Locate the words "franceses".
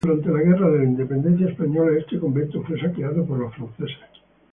3.53-3.97